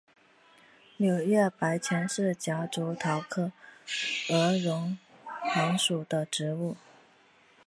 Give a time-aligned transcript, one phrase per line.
[0.97, 3.51] 卵叶白前是夹竹桃科
[4.31, 4.97] 鹅绒
[5.53, 6.75] 藤属的植物。